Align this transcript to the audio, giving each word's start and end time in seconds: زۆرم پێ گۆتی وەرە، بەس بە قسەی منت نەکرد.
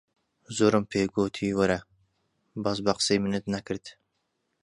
زۆرم 0.57 0.85
پێ 0.91 1.01
گۆتی 1.13 1.55
وەرە، 1.57 1.79
بەس 2.63 2.77
بە 2.85 2.93
قسەی 2.97 3.19
منت 3.23 3.43
نەکرد. 3.53 3.85